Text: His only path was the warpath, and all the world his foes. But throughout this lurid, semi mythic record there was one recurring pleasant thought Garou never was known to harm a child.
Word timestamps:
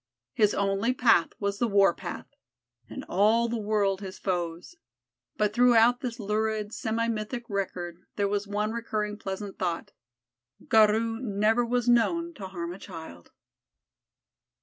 His 0.33 0.55
only 0.55 0.95
path 0.95 1.29
was 1.39 1.59
the 1.59 1.67
warpath, 1.67 2.25
and 2.89 3.05
all 3.07 3.47
the 3.47 3.59
world 3.61 4.01
his 4.01 4.17
foes. 4.17 4.73
But 5.37 5.53
throughout 5.53 6.01
this 6.01 6.19
lurid, 6.19 6.73
semi 6.73 7.07
mythic 7.07 7.47
record 7.47 8.01
there 8.15 8.27
was 8.27 8.47
one 8.47 8.71
recurring 8.71 9.15
pleasant 9.19 9.59
thought 9.59 9.91
Garou 10.67 11.19
never 11.21 11.63
was 11.63 11.87
known 11.87 12.33
to 12.33 12.47
harm 12.47 12.73
a 12.73 12.79
child. 12.79 13.29